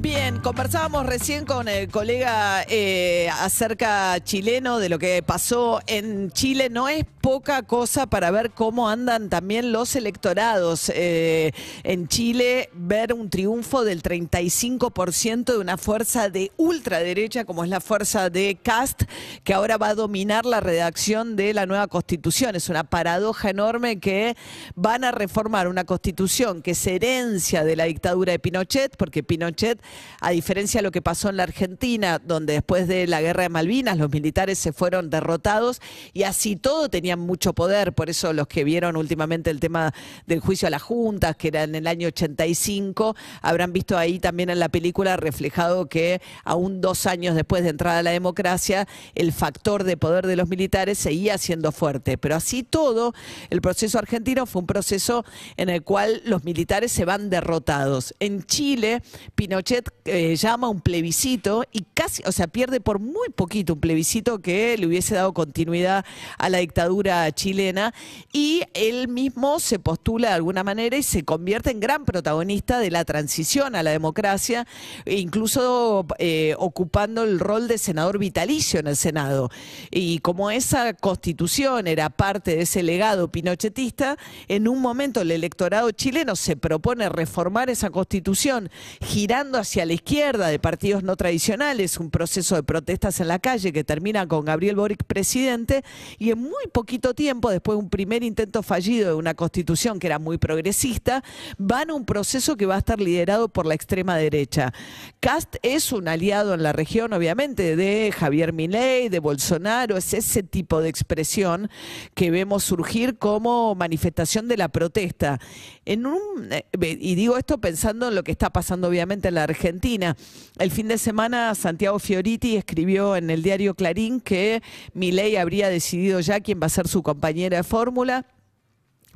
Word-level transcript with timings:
Bien, 0.00 0.40
conversábamos 0.40 1.04
recién 1.04 1.44
con 1.44 1.68
el 1.68 1.90
colega 1.90 2.64
eh, 2.66 3.28
acerca 3.38 4.18
chileno 4.24 4.78
de 4.78 4.88
lo 4.88 4.98
que 4.98 5.22
pasó 5.22 5.82
en 5.86 6.30
Chile. 6.30 6.70
No 6.70 6.88
es 6.88 7.04
poca 7.20 7.62
cosa 7.64 8.06
para 8.06 8.30
ver 8.30 8.50
cómo 8.52 8.88
andan 8.88 9.28
también 9.28 9.72
los 9.72 9.96
electorados 9.96 10.90
eh, 10.94 11.52
en 11.82 12.08
Chile, 12.08 12.70
ver 12.72 13.12
un 13.12 13.28
triunfo 13.28 13.84
del 13.84 14.02
35% 14.02 15.44
de 15.44 15.58
una 15.58 15.76
fuerza 15.76 16.30
de 16.30 16.50
ultraderecha 16.56 17.44
como 17.44 17.62
es 17.62 17.68
la 17.68 17.82
fuerza 17.82 18.30
de 18.30 18.56
Cast, 18.62 19.02
que 19.44 19.52
ahora 19.52 19.76
va 19.76 19.88
a 19.88 19.94
dominar 19.94 20.46
la 20.46 20.60
redacción 20.60 21.36
de 21.36 21.52
la 21.52 21.66
nueva 21.66 21.88
constitución. 21.88 22.56
Es 22.56 22.70
una 22.70 22.84
paradoja 22.84 23.50
enorme 23.50 24.00
que 24.00 24.34
van 24.74 25.04
a 25.04 25.12
reformar 25.12 25.68
una 25.68 25.84
constitución 25.84 26.62
que 26.62 26.70
es 26.70 26.86
herencia 26.86 27.64
de 27.64 27.76
la 27.76 27.84
dictadura 27.84 28.32
de 28.32 28.38
Pinochet, 28.38 28.96
porque 28.96 29.22
Pinochet 29.22 29.78
a 30.20 30.30
diferencia 30.30 30.78
de 30.78 30.82
lo 30.82 30.90
que 30.90 31.02
pasó 31.02 31.28
en 31.28 31.36
la 31.36 31.44
Argentina, 31.44 32.18
donde 32.18 32.54
después 32.54 32.88
de 32.88 33.06
la 33.06 33.20
guerra 33.22 33.44
de 33.44 33.48
Malvinas 33.48 33.98
los 33.98 34.10
militares 34.10 34.58
se 34.58 34.72
fueron 34.72 35.10
derrotados 35.10 35.80
y 36.12 36.24
así 36.24 36.56
todo 36.56 36.88
tenían 36.88 37.18
mucho 37.20 37.52
poder. 37.52 37.92
Por 37.92 38.10
eso 38.10 38.32
los 38.32 38.46
que 38.46 38.64
vieron 38.64 38.96
últimamente 38.96 39.50
el 39.50 39.60
tema 39.60 39.94
del 40.26 40.40
juicio 40.40 40.68
a 40.68 40.70
las 40.70 40.82
juntas, 40.82 41.36
que 41.36 41.48
era 41.48 41.62
en 41.62 41.74
el 41.74 41.86
año 41.86 42.08
85, 42.08 43.16
habrán 43.42 43.72
visto 43.72 43.96
ahí 43.96 44.18
también 44.18 44.50
en 44.50 44.58
la 44.58 44.68
película 44.68 45.16
reflejado 45.16 45.88
que 45.88 46.20
aún 46.44 46.80
dos 46.80 47.06
años 47.06 47.34
después 47.34 47.62
de 47.62 47.70
entrada 47.70 48.00
a 48.00 48.02
la 48.02 48.10
democracia, 48.10 48.86
el 49.14 49.32
factor 49.32 49.84
de 49.84 49.96
poder 49.96 50.26
de 50.26 50.36
los 50.36 50.48
militares 50.48 50.98
seguía 50.98 51.38
siendo 51.38 51.72
fuerte. 51.72 52.18
Pero 52.18 52.36
así 52.36 52.62
todo, 52.62 53.14
el 53.48 53.60
proceso 53.60 53.98
argentino 53.98 54.46
fue 54.46 54.60
un 54.60 54.66
proceso 54.66 55.24
en 55.56 55.68
el 55.68 55.82
cual 55.82 56.22
los 56.24 56.44
militares 56.44 56.92
se 56.92 57.04
van 57.04 57.30
derrotados. 57.30 58.14
En 58.20 58.42
Chile, 58.44 59.02
Pinochet 59.34 59.79
eh, 60.04 60.36
llama 60.36 60.68
un 60.68 60.80
plebiscito 60.80 61.64
y 61.72 61.84
casi, 61.94 62.22
o 62.26 62.32
sea, 62.32 62.46
pierde 62.46 62.80
por 62.80 62.98
muy 62.98 63.28
poquito 63.28 63.74
un 63.74 63.80
plebiscito 63.80 64.40
que 64.40 64.76
le 64.78 64.86
hubiese 64.86 65.14
dado 65.14 65.32
continuidad 65.32 66.04
a 66.38 66.48
la 66.48 66.58
dictadura 66.58 67.30
chilena 67.32 67.94
y 68.32 68.62
él 68.74 69.08
mismo 69.08 69.60
se 69.60 69.78
postula 69.78 70.28
de 70.28 70.34
alguna 70.34 70.64
manera 70.64 70.96
y 70.96 71.02
se 71.02 71.24
convierte 71.24 71.70
en 71.70 71.80
gran 71.80 72.04
protagonista 72.04 72.78
de 72.78 72.90
la 72.90 73.04
transición 73.04 73.74
a 73.74 73.82
la 73.82 73.90
democracia, 73.90 74.66
e 75.04 75.18
incluso 75.18 76.06
eh, 76.18 76.54
ocupando 76.58 77.24
el 77.24 77.38
rol 77.38 77.68
de 77.68 77.78
senador 77.78 78.18
vitalicio 78.18 78.80
en 78.80 78.88
el 78.88 78.96
Senado. 78.96 79.50
Y 79.90 80.18
como 80.18 80.50
esa 80.50 80.92
constitución 80.94 81.86
era 81.86 82.10
parte 82.10 82.56
de 82.56 82.62
ese 82.62 82.82
legado 82.82 83.30
pinochetista, 83.30 84.16
en 84.48 84.68
un 84.68 84.80
momento 84.80 85.20
el 85.20 85.30
electorado 85.30 85.90
chileno 85.92 86.36
se 86.36 86.56
propone 86.56 87.08
reformar 87.08 87.70
esa 87.70 87.90
constitución 87.90 88.70
girando 89.00 89.58
hacia 89.58 89.69
la 89.76 89.92
izquierda 89.92 90.48
de 90.48 90.58
partidos 90.58 91.02
no 91.02 91.16
tradicionales, 91.16 91.98
un 91.98 92.10
proceso 92.10 92.56
de 92.56 92.62
protestas 92.62 93.20
en 93.20 93.28
la 93.28 93.38
calle 93.38 93.72
que 93.72 93.84
termina 93.84 94.26
con 94.26 94.44
Gabriel 94.44 94.76
Boric 94.76 95.04
presidente 95.04 95.84
y 96.18 96.30
en 96.30 96.38
muy 96.38 96.66
poquito 96.72 97.14
tiempo, 97.14 97.50
después 97.50 97.76
de 97.78 97.84
un 97.84 97.90
primer 97.90 98.24
intento 98.24 98.62
fallido 98.62 99.08
de 99.08 99.14
una 99.14 99.34
constitución 99.34 99.98
que 99.98 100.08
era 100.08 100.18
muy 100.18 100.38
progresista, 100.38 101.22
van 101.56 101.90
a 101.90 101.94
un 101.94 102.04
proceso 102.04 102.56
que 102.56 102.66
va 102.66 102.74
a 102.74 102.78
estar 102.78 103.00
liderado 103.00 103.48
por 103.48 103.64
la 103.64 103.74
extrema 103.74 104.16
derecha. 104.16 104.72
Cast 105.20 105.56
es 105.62 105.92
un 105.92 106.08
aliado 106.08 106.54
en 106.54 106.62
la 106.62 106.72
región, 106.72 107.12
obviamente, 107.12 107.76
de 107.76 108.12
Javier 108.12 108.52
Milei, 108.52 109.08
de 109.08 109.20
Bolsonaro, 109.20 109.96
es 109.96 110.12
ese 110.14 110.42
tipo 110.42 110.80
de 110.80 110.88
expresión 110.88 111.70
que 112.14 112.30
vemos 112.30 112.64
surgir 112.64 113.18
como 113.18 113.74
manifestación 113.74 114.48
de 114.48 114.56
la 114.56 114.68
protesta. 114.68 115.38
En 115.84 116.06
un, 116.06 116.20
eh, 116.50 116.64
y 116.80 117.14
digo 117.14 117.36
esto 117.36 117.58
pensando 117.58 118.08
en 118.08 118.14
lo 118.14 118.24
que 118.24 118.32
está 118.32 118.50
pasando 118.50 118.88
obviamente 118.88 119.28
en 119.28 119.34
la 119.34 119.46
Argentina. 119.60 120.16
El 120.58 120.70
fin 120.70 120.88
de 120.88 120.96
semana 120.96 121.54
Santiago 121.54 121.98
Fioriti 121.98 122.56
escribió 122.56 123.14
en 123.14 123.28
el 123.28 123.42
diario 123.42 123.74
Clarín 123.74 124.22
que 124.22 124.62
Milei 124.94 125.36
habría 125.36 125.68
decidido 125.68 126.20
ya 126.20 126.40
quién 126.40 126.58
va 126.62 126.66
a 126.66 126.70
ser 126.70 126.88
su 126.88 127.02
compañera 127.02 127.58
de 127.58 127.62
fórmula 127.62 128.24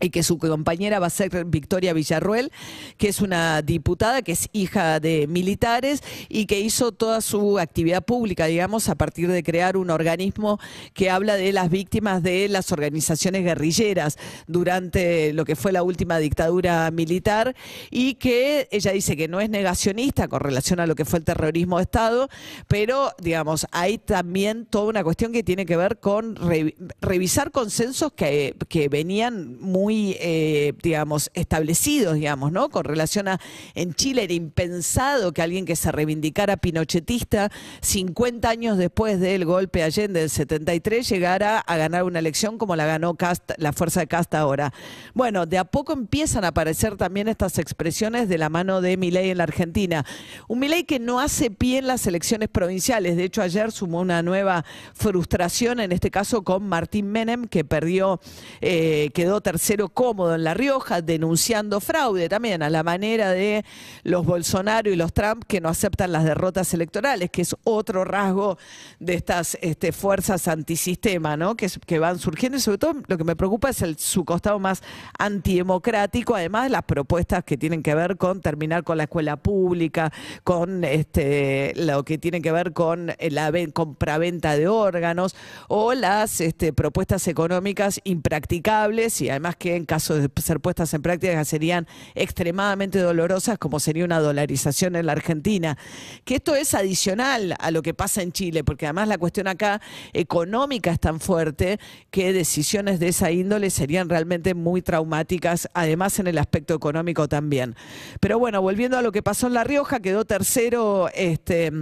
y 0.01 0.11
que 0.11 0.23
su 0.23 0.39
compañera 0.39 0.99
va 0.99 1.07
a 1.07 1.11
ser 1.11 1.45
Victoria 1.47 1.93
Villarruel, 1.93 2.51
que 2.99 3.09
es 3.09 3.21
una 3.21 3.63
diputada 3.63 4.23
que 4.23 4.33
es 4.33 4.49
hija 4.53 5.01
de 5.01 5.27
militares 5.27 6.03
y 6.29 6.47
que 6.47 6.61
hizo 6.61 6.93
toda 6.93 7.21
su 7.21 7.59
actividad 7.59 8.05
pública, 8.05 8.47
digamos, 8.47 8.89
a 8.89 8.97
partir 8.97 9.31
de 9.31 9.43
crear 9.43 9.77
un 9.77 9.91
organismo 9.91 10.59
que 10.93 11.11
habla 11.11 11.37
de 11.37 11.53
las 11.53 11.71
víctimas 11.71 12.23
de 12.23 12.49
las 12.49 12.73
organizaciones 12.73 13.45
guerrilleras 13.45 14.19
durante 14.47 15.33
lo 15.33 15.45
que 15.45 15.57
fue 15.57 15.73
la 15.73 15.83
última 15.83 16.19
dictadura 16.19 16.91
militar 16.91 17.55
y 17.91 18.15
que 18.15 18.69
ella 18.71 18.93
dice 18.93 19.17
que 19.17 19.29
no 19.29 19.41
es 19.41 19.49
negacionista 19.51 20.29
con 20.29 20.41
relación 20.41 20.81
a 20.81 20.87
lo 20.87 20.95
que 20.95 21.05
fue 21.05 21.19
el 21.21 21.25
terrorismo 21.25 21.77
de 21.79 21.85
Estado, 21.85 22.29
pero, 22.69 23.13
digamos, 23.21 23.67
hay 23.71 23.99
también 23.99 24.67
toda 24.67 24.87
una 24.87 25.05
cuestión 25.05 25.33
que 25.33 25.43
tiene 25.43 25.67
que 25.67 25.77
ver 25.77 25.99
con 26.01 26.37
re- 26.37 26.75
revisar 27.01 27.51
consensos 27.51 28.13
que, 28.13 28.57
que 28.69 28.89
venían 28.89 29.61
muy 29.61 29.84
muy, 29.85 30.17
eh, 30.19 30.73
digamos, 30.83 31.31
establecidos, 31.35 32.15
digamos, 32.15 32.53
¿no? 32.53 32.71
Con 32.71 32.85
relación 32.85 33.29
a, 33.29 33.39
en 33.75 33.93
Chile 33.93 34.25
era 34.25 34.33
impensado 34.33 35.33
que 35.35 35.43
alguien 35.43 35.67
que 35.67 35.77
se 35.77 35.93
reivindicara 35.93 36.57
pinochetista 36.57 37.53
50 37.83 38.49
años 38.49 38.79
después 38.79 39.21
del 39.21 39.45
golpe 39.45 39.81
de 39.81 39.85
Allende 39.85 40.21
del 40.21 40.31
73 40.31 41.07
llegara 41.07 41.59
a 41.59 41.77
ganar 41.77 42.05
una 42.05 42.19
elección 42.19 42.57
como 42.57 42.77
la 42.77 42.87
ganó 42.87 43.15
la 43.59 43.75
fuerza 43.75 44.01
de 44.01 44.07
Casta 44.07 44.39
ahora. 44.39 44.73
Bueno, 45.13 45.45
de 45.45 45.59
a 45.59 45.65
poco 45.65 45.93
empiezan 45.93 46.45
a 46.45 46.49
aparecer 46.49 46.97
también 46.97 47.29
estas 47.29 47.59
expresiones 47.59 48.27
de 48.27 48.39
la 48.39 48.49
mano 48.49 48.81
de 48.81 48.97
Milei 48.97 49.29
en 49.29 49.37
la 49.37 49.45
Argentina. 49.45 50.07
Un 50.49 50.61
Milei 50.61 50.85
que 50.85 50.99
no 50.99 51.21
hace 51.21 51.51
pie 51.51 51.77
en 51.77 51.89
las 51.89 52.07
elecciones 52.07 52.49
provinciales. 52.49 53.19
De 53.19 53.25
hecho, 53.25 53.43
ayer 53.43 53.71
sumó 53.71 54.01
una 54.01 54.23
nueva 54.23 54.65
frustración, 54.95 55.81
en 55.81 55.93
este 55.93 56.11
caso 56.11 56.43
con 56.43 56.67
Martín 56.67 57.13
Menem, 57.13 57.45
que 57.45 57.65
perdió, 57.65 58.19
eh, 58.63 59.11
quedó 59.13 59.43
tercero 59.43 59.74
cómodo 59.93 60.35
en 60.35 60.45
La 60.45 60.55
Rioja, 60.55 61.03
denunciando 61.03 61.81
fraude 61.81 62.29
también 62.29 62.63
a 62.63 62.71
la 62.71 62.83
manera 62.83 63.31
de 63.31 63.65
los 64.03 64.25
Bolsonaro 64.25 64.91
y 64.91 64.97
los 64.97 65.13
Trump 65.13 65.45
que 65.47 65.61
no 65.61 65.69
aceptan 65.69 66.13
las 66.13 66.25
derrotas 66.25 66.73
electorales, 66.75 67.31
que 67.31 67.43
es 67.43 67.55
otro 67.65 68.05
rasgo 68.05 68.59
de 69.01 69.15
estas 69.15 69.59
este, 69.61 69.93
fuerzas 69.93 70.49
antisistema, 70.49 71.37
¿no? 71.37 71.57
Que, 71.57 71.69
que 71.87 71.99
van 71.99 72.19
surgiendo 72.19 72.59
y 72.59 72.61
sobre 72.61 72.79
todo 72.79 72.95
lo 73.07 73.19
que 73.19 73.25
me 73.25 73.37
preocupa 73.37 73.71
es 73.71 73.85
su 73.99 74.25
costado 74.25 74.59
más 74.59 74.83
antidemocrático, 75.19 76.35
además 76.35 76.65
de 76.65 76.71
las 76.71 76.83
propuestas 76.85 77.45
que 77.45 77.57
tienen 77.57 77.83
que 77.83 77.95
ver 77.95 78.17
con 78.17 78.41
terminar 78.41 78.85
con 78.85 78.97
la 78.97 79.05
escuela 79.05 79.37
pública, 79.37 80.13
con 80.45 80.85
este, 80.85 81.73
lo 81.77 82.05
que 82.05 82.19
tiene 82.19 82.41
que 82.41 82.53
ver 82.53 82.73
con 82.73 83.11
eh, 83.11 83.31
la 83.31 83.51
ven- 83.51 83.71
compraventa 83.73 84.57
de 84.57 84.69
órganos 84.69 85.35
o 85.69 85.95
las 85.95 86.41
este, 86.41 86.73
propuestas 86.73 87.27
económicas 87.29 88.01
impracticables 88.05 89.21
y 89.21 89.31
además 89.31 89.57
que 89.57 89.64
en 89.73 89.87
caso 89.87 90.15
de 90.15 90.31
ser 90.43 90.61
puestas 90.61 90.93
en 90.95 91.03
práctica 91.03 91.45
serían 91.45 91.87
extremadamente 92.15 92.99
dolorosas 92.99 93.59
como 93.59 93.81
sería 93.81 94.05
una 94.05 94.21
dolarización 94.21 94.97
en 94.97 95.07
la 95.07 95.13
Argentina. 95.13 95.79
Que 96.25 96.37
esto 96.37 96.55
es 96.55 96.75
adicional 96.75 97.55
a 97.59 97.71
lo 97.71 97.83
que 97.83 97.95
pasa 97.95 98.23
en 98.23 98.33
Chile, 98.33 98.65
porque 98.65 98.87
además 98.87 99.09
la 99.09 99.19
cuestión 99.19 99.49
acá 99.49 99.81
económica 100.13 100.91
es 100.91 101.01
tan 101.01 101.21
fuerte 101.21 101.79
que 102.11 102.33
decisiones 102.33 103.01
de 103.01 103.09
esa 103.09 103.31
índole 103.31 103.71
serían 103.71 104.09
realmente 104.09 104.55
muy 104.55 104.83
traumáticas, 104.83 105.69
además 105.75 106.19
en 106.19 106.27
el 106.27 106.39
aspecto 106.39 106.75
económico 106.75 107.29
también. 107.29 107.75
Pero 108.21 108.39
bueno, 108.39 108.61
volviendo 108.63 108.99
a 108.99 109.03
lo 109.03 109.13
que 109.13 109.23
pasó 109.23 109.47
en 109.47 109.55
La 109.55 109.65
Rioja, 109.65 110.01
quedó 110.01 110.25
tercero 110.25 111.09
este 111.15 111.73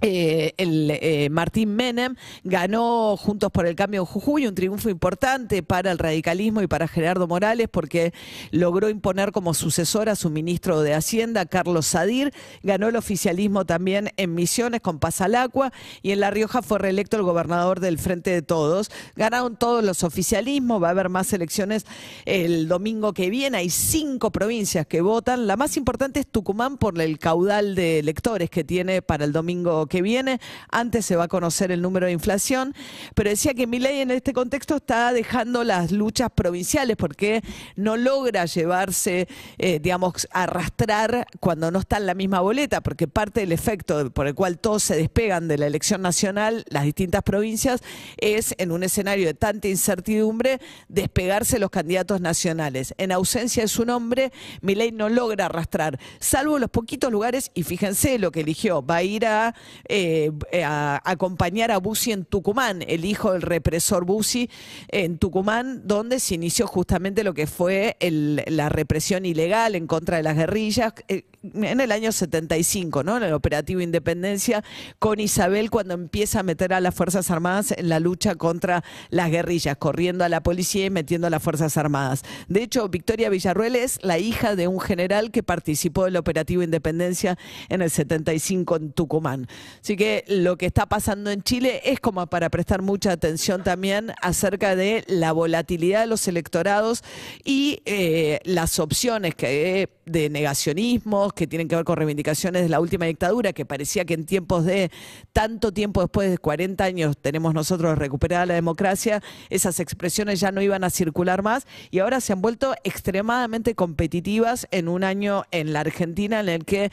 eh, 0.00 0.52
el 0.58 0.90
eh, 0.90 1.28
Martín 1.30 1.76
Menem 1.76 2.16
ganó 2.42 3.16
Juntos 3.16 3.50
por 3.52 3.66
el 3.66 3.76
Cambio 3.76 4.00
en 4.02 4.06
Jujuy, 4.06 4.46
un 4.46 4.54
triunfo 4.54 4.90
importante 4.90 5.62
para 5.62 5.92
el 5.92 5.98
radicalismo 5.98 6.60
y 6.60 6.66
para 6.66 6.88
Gerardo 6.88 7.26
Morales 7.26 7.68
porque 7.70 8.12
logró 8.50 8.90
imponer 8.90 9.30
como 9.32 9.54
sucesor 9.54 10.08
a 10.08 10.16
su 10.16 10.30
ministro 10.30 10.82
de 10.82 10.94
Hacienda, 10.94 11.46
Carlos 11.46 11.86
Sadir, 11.86 12.34
ganó 12.62 12.88
el 12.88 12.96
oficialismo 12.96 13.64
también 13.64 14.10
en 14.16 14.34
Misiones 14.34 14.80
con 14.80 14.98
Pasalacua 14.98 15.72
y 16.02 16.10
en 16.10 16.20
La 16.20 16.30
Rioja 16.30 16.60
fue 16.60 16.80
reelecto 16.80 17.16
el 17.16 17.22
gobernador 17.22 17.80
del 17.80 17.98
Frente 17.98 18.30
de 18.30 18.42
Todos. 18.42 18.90
Ganaron 19.14 19.56
todos 19.56 19.82
los 19.82 20.02
oficialismos, 20.02 20.82
va 20.82 20.88
a 20.88 20.90
haber 20.90 21.08
más 21.08 21.32
elecciones 21.32 21.86
el 22.26 22.68
domingo 22.68 23.14
que 23.14 23.30
viene, 23.30 23.58
hay 23.58 23.70
cinco 23.70 24.32
provincias 24.32 24.86
que 24.86 25.00
votan, 25.00 25.46
la 25.46 25.56
más 25.56 25.76
importante 25.76 26.20
es 26.20 26.26
Tucumán 26.26 26.78
por 26.78 27.00
el 27.00 27.18
caudal 27.18 27.74
de 27.74 28.00
electores 28.00 28.50
que 28.50 28.64
tiene 28.64 29.00
para 29.00 29.24
el 29.24 29.32
domingo 29.32 29.83
que 29.86 30.02
viene. 30.02 30.40
Antes 30.70 31.06
se 31.06 31.16
va 31.16 31.24
a 31.24 31.28
conocer 31.28 31.70
el 31.72 31.82
número 31.82 32.06
de 32.06 32.12
inflación, 32.12 32.74
pero 33.14 33.30
decía 33.30 33.54
que 33.54 33.66
Milei 33.66 34.00
en 34.00 34.10
este 34.10 34.32
contexto 34.32 34.76
está 34.76 35.12
dejando 35.12 35.64
las 35.64 35.92
luchas 35.92 36.30
provinciales 36.34 36.96
porque 36.96 37.42
no 37.76 37.96
logra 37.96 38.44
llevarse, 38.46 39.28
eh, 39.58 39.78
digamos, 39.80 40.28
arrastrar 40.30 41.26
cuando 41.40 41.70
no 41.70 41.80
está 41.80 41.96
en 41.96 42.06
la 42.06 42.14
misma 42.14 42.40
boleta, 42.40 42.80
porque 42.80 43.08
parte 43.08 43.40
del 43.40 43.52
efecto 43.52 44.10
por 44.10 44.26
el 44.26 44.34
cual 44.34 44.58
todos 44.58 44.82
se 44.82 44.96
despegan 44.96 45.48
de 45.48 45.58
la 45.58 45.66
elección 45.66 46.02
nacional, 46.02 46.64
las 46.68 46.84
distintas 46.84 47.22
provincias, 47.22 47.82
es 48.16 48.54
en 48.58 48.72
un 48.72 48.82
escenario 48.82 49.26
de 49.26 49.34
tanta 49.34 49.68
incertidumbre 49.68 50.60
despegarse 50.88 51.58
los 51.58 51.70
candidatos 51.70 52.20
nacionales. 52.20 52.94
En 52.98 53.12
ausencia 53.12 53.62
de 53.62 53.68
su 53.68 53.84
nombre, 53.84 54.32
Milei 54.60 54.92
no 54.92 55.08
logra 55.08 55.46
arrastrar, 55.46 55.98
salvo 56.20 56.58
los 56.58 56.70
poquitos 56.70 57.10
lugares, 57.10 57.50
y 57.54 57.62
fíjense 57.62 58.18
lo 58.18 58.30
que 58.30 58.40
eligió, 58.40 58.84
va 58.84 58.96
a 58.96 59.02
ir 59.02 59.26
a, 59.26 59.54
eh, 59.88 60.30
a 60.64 61.00
acompañar 61.04 61.70
a 61.70 61.78
Bussi 61.78 62.12
en 62.12 62.24
Tucumán, 62.24 62.82
el 62.86 63.04
hijo 63.04 63.32
del 63.32 63.42
represor 63.42 64.04
Bussi 64.04 64.50
en 64.88 65.18
Tucumán, 65.18 65.82
donde 65.86 66.20
se 66.20 66.34
inició 66.34 66.66
justamente 66.66 67.24
lo 67.24 67.34
que 67.34 67.46
fue 67.46 67.96
la 68.00 68.68
represión 68.68 69.26
ilegal 69.26 69.74
en 69.74 69.86
contra 69.86 70.16
de 70.16 70.22
las 70.22 70.36
guerrillas 70.36 70.94
eh, 71.08 71.24
en 71.54 71.80
el 71.80 71.92
año 71.92 72.12
75, 72.12 73.02
¿no? 73.02 73.16
En 73.16 73.24
el 73.24 73.32
operativo 73.32 73.80
Independencia, 73.80 74.64
con 74.98 75.20
Isabel 75.20 75.70
cuando 75.70 75.94
empieza 75.94 76.40
a 76.40 76.42
meter 76.42 76.72
a 76.72 76.80
las 76.80 76.94
Fuerzas 76.94 77.30
Armadas 77.30 77.72
en 77.76 77.88
la 77.88 78.00
lucha 78.00 78.34
contra 78.34 78.82
las 79.10 79.30
guerrillas, 79.30 79.76
corriendo 79.76 80.24
a 80.24 80.28
la 80.28 80.42
policía 80.42 80.86
y 80.86 80.90
metiendo 80.90 81.26
a 81.26 81.30
las 81.30 81.42
Fuerzas 81.42 81.76
Armadas. 81.76 82.22
De 82.48 82.62
hecho, 82.62 82.88
Victoria 82.88 83.28
Villarruel 83.28 83.76
es 83.76 83.98
la 84.02 84.18
hija 84.18 84.56
de 84.56 84.68
un 84.68 84.80
general 84.80 85.30
que 85.30 85.42
participó 85.42 86.04
del 86.04 86.16
operativo 86.16 86.62
Independencia 86.62 87.38
en 87.68 87.82
el 87.82 87.90
75 87.90 88.76
en 88.76 88.92
Tucumán. 88.92 89.48
Así 89.82 89.96
que 89.96 90.24
lo 90.28 90.56
que 90.56 90.66
está 90.66 90.86
pasando 90.86 91.30
en 91.30 91.42
Chile 91.42 91.82
es 91.84 92.00
como 92.00 92.26
para 92.26 92.48
prestar 92.48 92.82
mucha 92.82 93.12
atención 93.12 93.62
también 93.62 94.12
acerca 94.22 94.76
de 94.76 95.04
la 95.08 95.32
volatilidad 95.32 96.00
de 96.00 96.06
los 96.06 96.26
electorados 96.28 97.02
y 97.44 97.82
eh, 97.84 98.40
las 98.44 98.78
opciones 98.78 99.34
que, 99.34 99.88
de 100.06 100.30
negacionismo 100.30 101.33
que 101.34 101.46
tienen 101.46 101.68
que 101.68 101.76
ver 101.76 101.84
con 101.84 101.96
reivindicaciones 101.96 102.62
de 102.62 102.68
la 102.68 102.80
última 102.80 103.06
dictadura, 103.06 103.52
que 103.52 103.66
parecía 103.66 104.04
que 104.04 104.14
en 104.14 104.24
tiempos 104.26 104.64
de 104.64 104.90
tanto 105.32 105.72
tiempo 105.72 106.00
después 106.00 106.30
de 106.30 106.38
40 106.38 106.82
años 106.84 107.18
tenemos 107.18 107.54
nosotros 107.54 107.98
recuperada 107.98 108.46
la 108.46 108.54
democracia, 108.54 109.22
esas 109.50 109.80
expresiones 109.80 110.40
ya 110.40 110.52
no 110.52 110.62
iban 110.62 110.84
a 110.84 110.90
circular 110.90 111.42
más 111.42 111.66
y 111.90 111.98
ahora 111.98 112.20
se 112.20 112.32
han 112.32 112.40
vuelto 112.40 112.74
extremadamente 112.84 113.74
competitivas 113.74 114.66
en 114.70 114.88
un 114.88 115.04
año 115.04 115.44
en 115.50 115.72
la 115.72 115.80
Argentina 115.80 116.40
en 116.40 116.48
el 116.48 116.64
que 116.64 116.90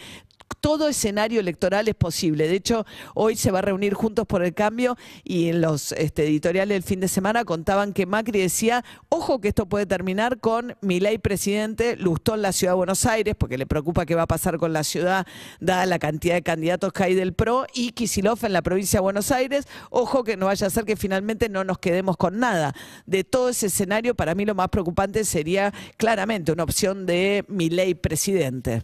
todo 0.62 0.88
escenario 0.88 1.40
electoral 1.40 1.88
es 1.88 1.96
posible. 1.96 2.48
De 2.48 2.56
hecho, 2.56 2.86
hoy 3.16 3.36
se 3.36 3.52
va 3.52 3.60
a 3.60 3.64
reunir 3.64 3.96
Juntos 3.96 4.28
por 4.28 4.44
el 4.44 4.54
Cambio 4.54 4.96
y 5.24 5.50
en 5.50 5.60
los 5.60 5.92
este, 5.94 6.24
editoriales 6.24 6.76
del 6.76 6.84
fin 6.84 7.00
de 7.00 7.08
semana 7.08 7.44
contaban 7.44 7.94
que 7.94 8.06
Macri 8.06 8.40
decía, 8.40 8.86
ojo 9.10 9.42
que 9.42 9.50
esto 9.50 9.66
puede 9.66 9.88
terminar 9.88 10.40
con 10.40 10.76
mi 10.82 11.00
ley 11.00 11.18
presidente, 11.18 11.98
Lustó 11.98 12.36
en 12.36 12.44
la 12.44 12.52
ciudad 12.52 12.74
de 12.74 12.78
Buenos 12.78 13.06
Aires, 13.06 13.36
porque 13.38 13.58
le 13.58 13.66
preocupa 13.66 14.06
qué 14.06 14.16
va 14.16 14.24
a 14.24 14.28
pasar 14.28 14.58
con 14.58 14.72
la 14.72 14.84
ciudad, 14.84 15.26
dada 15.60 15.86
la 15.86 15.98
cantidad 15.98 16.36
de 16.36 16.44
candidatos 16.44 16.94
que 16.94 17.04
hay 17.04 17.16
del 17.16 17.34
PRO, 17.34 17.66
y 17.74 17.92
Kisilov 17.92 18.46
en 18.46 18.54
la 18.54 18.62
provincia 18.62 19.00
de 19.00 19.02
Buenos 19.02 19.32
Aires. 19.32 19.68
Ojo 19.90 20.24
que 20.24 20.38
no 20.38 20.46
vaya 20.46 20.68
a 20.68 20.70
ser 20.70 20.86
que 20.86 20.96
finalmente 20.96 21.50
no 21.50 21.64
nos 21.64 21.80
quedemos 21.80 22.18
con 22.18 22.40
nada. 22.40 22.76
De 23.08 23.24
todo 23.24 23.50
ese 23.50 23.68
escenario, 23.68 24.16
para 24.16 24.36
mí 24.36 24.46
lo 24.46 24.54
más 24.54 24.70
preocupante 24.70 25.26
sería 25.26 25.74
claramente 25.98 26.52
una 26.52 26.64
opción 26.64 27.08
de 27.08 27.44
mi 27.48 27.70
ley 27.70 27.96
presidente. 27.96 28.84